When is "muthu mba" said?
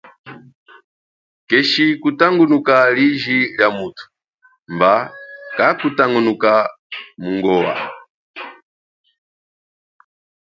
3.77-4.91